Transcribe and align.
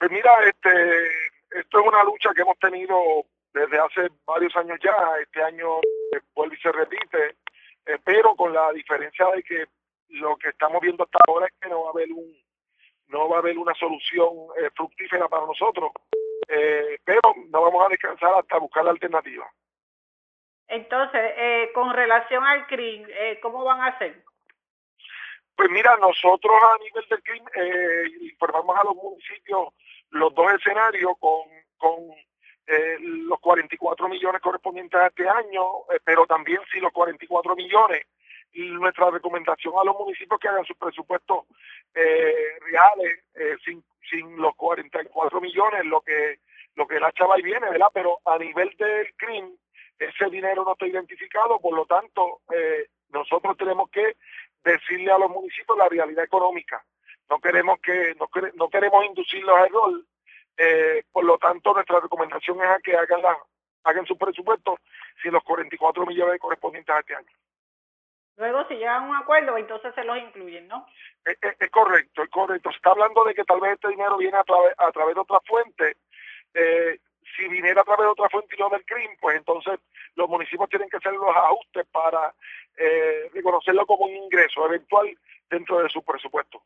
Pues 0.00 0.10
mira, 0.12 0.32
este, 0.46 1.08
esto 1.50 1.78
es 1.78 1.86
una 1.86 2.02
lucha 2.04 2.30
que 2.34 2.40
hemos 2.40 2.58
tenido 2.58 2.96
desde 3.52 3.78
hace 3.78 4.08
varios 4.24 4.56
años 4.56 4.78
ya. 4.82 4.96
Este 5.20 5.42
año 5.42 5.76
eh, 5.76 6.20
vuelve 6.34 6.56
y 6.56 6.60
se 6.62 6.72
repite, 6.72 7.36
eh, 7.84 7.98
pero 8.02 8.34
con 8.34 8.50
la 8.54 8.72
diferencia 8.72 9.26
de 9.26 9.42
que 9.42 9.66
lo 10.08 10.38
que 10.38 10.48
estamos 10.48 10.80
viendo 10.80 11.04
hasta 11.04 11.18
ahora 11.28 11.48
es 11.48 11.52
que 11.60 11.68
no 11.68 11.82
va 11.82 11.88
a 11.88 11.92
haber 11.92 12.10
un 12.12 12.34
no 13.08 13.28
va 13.28 13.36
a 13.36 13.38
haber 13.40 13.58
una 13.58 13.74
solución 13.74 14.30
eh, 14.56 14.70
fructífera 14.74 15.28
para 15.28 15.44
nosotros, 15.44 15.90
pero 17.04 17.20
no 17.48 17.62
vamos 17.62 17.84
a 17.84 17.88
descansar 17.88 18.32
hasta 18.38 18.58
buscar 18.58 18.84
la 18.84 18.92
alternativa. 18.92 19.46
Entonces, 20.68 21.34
con 21.74 21.92
relación 21.92 22.44
al 22.44 22.66
CRIM, 22.68 23.06
¿cómo 23.42 23.64
van 23.64 23.80
a 23.80 23.86
hacer? 23.88 24.22
Pues 25.56 25.68
mira, 25.70 25.96
nosotros 25.96 26.54
a 26.62 26.78
nivel 26.84 27.04
del 27.08 27.22
CRIM 27.22 27.44
informamos 28.30 28.78
a 28.78 28.84
los 28.84 28.94
municipios 28.94 29.74
los 30.10 30.34
dos 30.34 30.52
escenarios 30.54 31.12
con, 31.18 31.42
con 31.78 32.10
eh, 32.66 32.98
los 33.00 33.40
44 33.40 34.08
millones 34.08 34.40
correspondientes 34.40 35.00
a 35.00 35.08
este 35.08 35.28
año, 35.28 35.62
eh, 35.92 35.98
pero 36.04 36.26
también 36.26 36.60
si 36.72 36.78
los 36.78 36.92
44 36.92 37.56
millones, 37.56 38.06
y 38.52 38.68
nuestra 38.70 39.10
recomendación 39.10 39.74
a 39.76 39.84
los 39.84 39.96
municipios 39.96 40.40
que 40.40 40.48
hagan 40.48 40.64
sus 40.64 40.76
presupuestos 40.76 41.46
eh, 41.94 42.58
reales 42.60 43.20
sin, 43.64 43.82
sin 44.10 44.36
los 44.36 44.56
44 44.56 45.40
millones, 45.40 45.84
lo 45.84 46.00
que 46.00 46.38
lo 46.76 46.86
que 46.86 47.00
la 47.00 47.12
chava 47.12 47.38
y 47.38 47.42
viene, 47.42 47.68
¿verdad? 47.68 47.88
Pero 47.92 48.20
a 48.24 48.38
nivel 48.38 48.70
del 48.78 49.14
CRIM, 49.16 49.56
ese 49.98 50.30
dinero 50.30 50.64
no 50.64 50.72
está 50.72 50.86
identificado, 50.86 51.60
por 51.60 51.74
lo 51.74 51.84
tanto, 51.86 52.40
nosotros 53.10 53.56
tenemos 53.56 53.90
que 53.90 54.16
decirle 54.64 55.10
a 55.10 55.18
los 55.18 55.30
municipios 55.30 55.76
la 55.76 55.88
realidad 55.88 56.24
económica 56.24 56.84
no 57.30 57.40
queremos 57.40 57.80
que 57.80 58.14
no, 58.18 58.28
no 58.54 58.68
queremos 58.68 59.04
inducirlos 59.06 59.56
a 59.56 59.64
error 59.66 60.02
eh, 60.56 61.04
por 61.12 61.24
lo 61.24 61.38
tanto 61.38 61.72
nuestra 61.72 62.00
recomendación 62.00 62.60
es 62.60 62.68
a 62.68 62.78
que 62.80 62.96
hagan 62.96 63.22
la, 63.22 63.38
hagan 63.84 64.06
su 64.06 64.18
presupuesto 64.18 64.78
sin 65.22 65.32
los 65.32 65.42
44 65.44 66.04
millones 66.04 66.40
correspondientes 66.40 66.94
a 66.94 67.00
este 67.00 67.14
año 67.14 67.30
Luego, 68.40 68.66
si 68.68 68.74
llegan 68.76 69.04
a 69.04 69.06
un 69.06 69.16
acuerdo, 69.16 69.58
entonces 69.58 69.94
se 69.94 70.02
los 70.02 70.16
incluyen, 70.16 70.66
¿no? 70.66 70.86
Es, 71.26 71.36
es, 71.58 71.70
correcto, 71.70 72.22
es 72.22 72.30
correcto. 72.30 72.70
Se 72.70 72.76
está 72.76 72.92
hablando 72.92 73.22
de 73.24 73.34
que 73.34 73.44
tal 73.44 73.60
vez 73.60 73.72
este 73.72 73.88
dinero 73.88 74.16
viene 74.16 74.38
a, 74.38 74.44
través 74.44 74.72
a 74.78 74.90
través 74.92 75.14
de 75.14 75.20
otra 75.20 75.40
fuente. 75.40 75.98
Eh, 76.54 76.98
si 77.36 77.48
viniera 77.48 77.82
a 77.82 77.84
través 77.84 78.06
de 78.06 78.12
otra 78.12 78.30
fuente 78.30 78.56
y 78.56 78.60
no 78.60 78.70
del 78.70 78.84
CRIM, 78.86 79.10
pues 79.20 79.36
entonces 79.36 79.78
los 80.14 80.26
municipios 80.26 80.70
tienen 80.70 80.88
que 80.88 80.96
hacer 80.96 81.12
los 81.12 81.36
ajustes 81.36 81.86
para 81.92 82.34
eh, 82.78 83.30
reconocerlo 83.34 83.84
como 83.84 84.06
un 84.06 84.16
ingreso 84.16 84.64
eventual 84.64 85.14
dentro 85.50 85.82
de 85.82 85.90
su 85.90 86.02
presupuesto. 86.02 86.62